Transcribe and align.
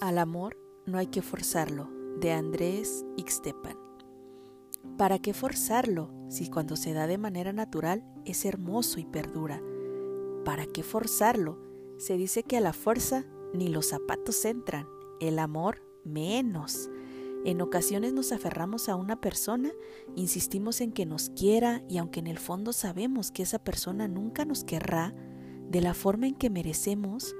Al 0.00 0.18
amor 0.18 0.56
no 0.86 0.98
hay 0.98 1.06
que 1.06 1.22
forzarlo, 1.22 1.88
de 2.20 2.32
Andrés 2.32 3.04
Ixtepan. 3.16 3.76
¿Para 4.98 5.18
qué 5.18 5.32
forzarlo 5.32 6.10
si 6.28 6.48
cuando 6.48 6.76
se 6.76 6.92
da 6.92 7.06
de 7.06 7.18
manera 7.18 7.52
natural 7.52 8.04
es 8.24 8.44
hermoso 8.44 9.00
y 9.00 9.04
perdura? 9.04 9.62
¿Para 10.44 10.66
qué 10.66 10.82
forzarlo? 10.82 11.58
Se 11.98 12.16
dice 12.16 12.42
que 12.42 12.56
a 12.56 12.60
la 12.60 12.72
fuerza 12.72 13.24
ni 13.54 13.68
los 13.68 13.86
zapatos 13.86 14.44
entran, 14.44 14.86
el 15.20 15.38
amor 15.38 15.82
menos. 16.04 16.90
En 17.44 17.60
ocasiones 17.60 18.12
nos 18.12 18.32
aferramos 18.32 18.88
a 18.88 18.96
una 18.96 19.20
persona, 19.20 19.72
insistimos 20.14 20.80
en 20.80 20.92
que 20.92 21.06
nos 21.06 21.30
quiera 21.30 21.82
y 21.88 21.98
aunque 21.98 22.20
en 22.20 22.26
el 22.26 22.38
fondo 22.38 22.72
sabemos 22.72 23.30
que 23.30 23.42
esa 23.42 23.58
persona 23.58 24.08
nunca 24.08 24.44
nos 24.44 24.64
querrá 24.64 25.14
de 25.68 25.80
la 25.80 25.94
forma 25.94 26.26
en 26.26 26.34
que 26.34 26.50
merecemos, 26.50 27.34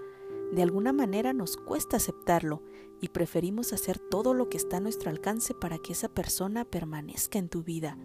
de 0.52 0.62
alguna 0.62 0.92
manera 0.92 1.32
nos 1.32 1.56
cuesta 1.56 1.96
aceptarlo 1.96 2.62
y 3.00 3.08
preferimos 3.08 3.72
hacer 3.72 3.98
todo 3.98 4.34
lo 4.34 4.50
que 4.50 4.58
está 4.58 4.76
a 4.76 4.80
nuestro 4.80 5.10
alcance 5.10 5.54
para 5.54 5.78
que 5.78 5.92
esa 5.92 6.10
persona 6.10 6.66
permanezca 6.66 7.38
en 7.38 7.48
tu 7.48 7.62
vida. 7.62 7.96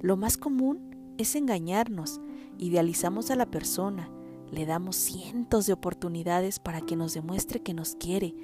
Lo 0.00 0.16
más 0.16 0.36
común 0.36 1.14
es 1.18 1.36
engañarnos, 1.36 2.20
idealizamos 2.58 3.30
a 3.30 3.36
la 3.36 3.46
persona, 3.46 4.10
le 4.50 4.66
damos 4.66 4.96
cientos 4.96 5.66
de 5.66 5.72
oportunidades 5.72 6.58
para 6.58 6.80
que 6.80 6.96
nos 6.96 7.14
demuestre 7.14 7.62
que 7.62 7.74
nos 7.74 7.94
quiere, 7.94 8.34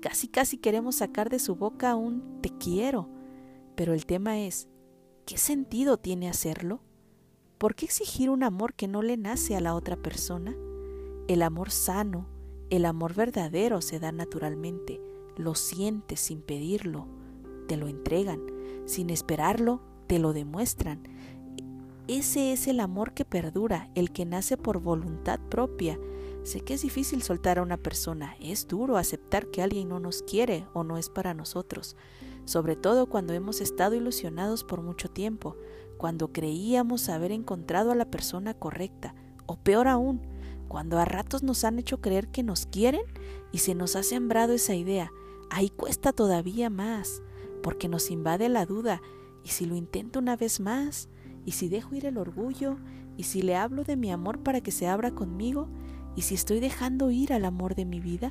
casi 0.00 0.26
casi 0.26 0.56
queremos 0.56 0.96
sacar 0.96 1.30
de 1.30 1.38
su 1.38 1.54
boca 1.54 1.94
un 1.94 2.40
te 2.42 2.50
quiero. 2.50 3.08
Pero 3.76 3.94
el 3.94 4.04
tema 4.04 4.40
es, 4.40 4.68
¿qué 5.26 5.38
sentido 5.38 5.96
tiene 5.96 6.28
hacerlo? 6.28 6.82
¿Por 7.56 7.76
qué 7.76 7.84
exigir 7.84 8.30
un 8.30 8.42
amor 8.42 8.74
que 8.74 8.88
no 8.88 9.00
le 9.00 9.16
nace 9.16 9.54
a 9.54 9.60
la 9.60 9.76
otra 9.76 9.96
persona? 9.96 10.56
El 11.28 11.42
amor 11.42 11.70
sano, 11.70 12.26
el 12.70 12.86
amor 12.86 13.14
verdadero 13.14 13.80
se 13.80 13.98
da 13.98 14.12
naturalmente, 14.12 15.00
lo 15.36 15.54
sientes 15.56 16.20
sin 16.20 16.40
pedirlo, 16.40 17.06
te 17.66 17.76
lo 17.76 17.88
entregan, 17.88 18.40
sin 18.86 19.10
esperarlo, 19.10 19.80
te 20.06 20.18
lo 20.20 20.32
demuestran. 20.32 21.02
Ese 22.06 22.52
es 22.52 22.68
el 22.68 22.80
amor 22.80 23.12
que 23.12 23.24
perdura, 23.24 23.90
el 23.94 24.12
que 24.12 24.24
nace 24.24 24.56
por 24.56 24.80
voluntad 24.80 25.40
propia. 25.48 25.98
Sé 26.42 26.60
que 26.60 26.74
es 26.74 26.82
difícil 26.82 27.22
soltar 27.22 27.58
a 27.58 27.62
una 27.62 27.76
persona, 27.76 28.34
es 28.40 28.66
duro 28.66 28.96
aceptar 28.96 29.48
que 29.48 29.62
alguien 29.62 29.88
no 29.88 30.00
nos 30.00 30.22
quiere 30.22 30.66
o 30.72 30.84
no 30.84 30.96
es 30.96 31.10
para 31.10 31.34
nosotros, 31.34 31.96
sobre 32.44 32.76
todo 32.76 33.06
cuando 33.06 33.34
hemos 33.34 33.60
estado 33.60 33.94
ilusionados 33.94 34.64
por 34.64 34.80
mucho 34.80 35.08
tiempo, 35.08 35.56
cuando 35.98 36.32
creíamos 36.32 37.08
haber 37.08 37.30
encontrado 37.30 37.90
a 37.90 37.94
la 37.94 38.10
persona 38.10 38.54
correcta, 38.54 39.14
o 39.46 39.56
peor 39.56 39.86
aún, 39.86 40.20
cuando 40.70 41.00
a 41.00 41.04
ratos 41.04 41.42
nos 41.42 41.64
han 41.64 41.80
hecho 41.80 42.00
creer 42.00 42.28
que 42.28 42.44
nos 42.44 42.64
quieren 42.64 43.02
y 43.50 43.58
se 43.58 43.74
nos 43.74 43.96
ha 43.96 44.04
sembrado 44.04 44.52
esa 44.52 44.76
idea, 44.76 45.10
ahí 45.50 45.68
cuesta 45.68 46.12
todavía 46.12 46.70
más, 46.70 47.22
porque 47.60 47.88
nos 47.88 48.08
invade 48.12 48.48
la 48.48 48.66
duda, 48.66 49.02
y 49.44 49.48
si 49.48 49.66
lo 49.66 49.74
intento 49.74 50.20
una 50.20 50.36
vez 50.36 50.60
más, 50.60 51.08
y 51.44 51.52
si 51.52 51.68
dejo 51.68 51.96
ir 51.96 52.06
el 52.06 52.16
orgullo, 52.16 52.76
y 53.16 53.24
si 53.24 53.42
le 53.42 53.56
hablo 53.56 53.82
de 53.82 53.96
mi 53.96 54.12
amor 54.12 54.44
para 54.44 54.60
que 54.60 54.70
se 54.70 54.86
abra 54.86 55.10
conmigo, 55.10 55.66
y 56.14 56.22
si 56.22 56.36
estoy 56.36 56.60
dejando 56.60 57.10
ir 57.10 57.32
al 57.32 57.46
amor 57.46 57.74
de 57.74 57.84
mi 57.84 57.98
vida, 57.98 58.30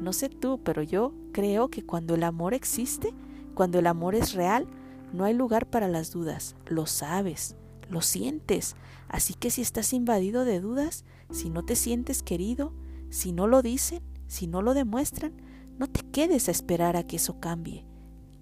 no 0.00 0.12
sé 0.12 0.28
tú, 0.28 0.60
pero 0.64 0.82
yo 0.82 1.14
creo 1.30 1.68
que 1.68 1.86
cuando 1.86 2.16
el 2.16 2.24
amor 2.24 2.52
existe, 2.52 3.14
cuando 3.54 3.78
el 3.78 3.86
amor 3.86 4.16
es 4.16 4.32
real, 4.32 4.66
no 5.12 5.22
hay 5.22 5.34
lugar 5.34 5.70
para 5.70 5.86
las 5.86 6.10
dudas, 6.10 6.56
lo 6.66 6.86
sabes, 6.86 7.54
lo 7.90 8.00
sientes. 8.00 8.76
Así 9.08 9.34
que 9.34 9.50
si 9.50 9.60
estás 9.62 9.92
invadido 9.92 10.44
de 10.44 10.60
dudas, 10.60 11.04
si 11.30 11.50
no 11.50 11.64
te 11.64 11.76
sientes 11.76 12.22
querido, 12.22 12.72
si 13.10 13.32
no 13.32 13.46
lo 13.46 13.62
dicen, 13.62 14.02
si 14.26 14.46
no 14.46 14.62
lo 14.62 14.74
demuestran, 14.74 15.32
no 15.78 15.88
te 15.88 16.02
quedes 16.10 16.48
a 16.48 16.52
esperar 16.52 16.96
a 16.96 17.02
que 17.02 17.16
eso 17.16 17.40
cambie. 17.40 17.86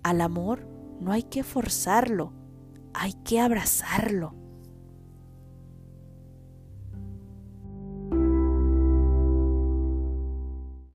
Al 0.02 0.20
amor 0.20 0.68
no 1.00 1.12
hay 1.12 1.22
que 1.22 1.42
forzarlo, 1.42 2.32
hay 2.94 3.14
que 3.24 3.40
abrazarlo. 3.40 4.34